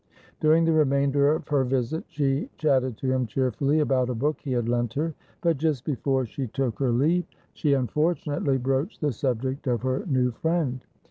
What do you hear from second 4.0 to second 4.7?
a book he had